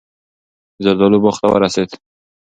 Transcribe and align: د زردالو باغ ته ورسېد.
د 0.75 0.79
زردالو 0.85 1.17
باغ 1.23 1.35
ته 1.41 1.47
ورسېد. 1.49 1.89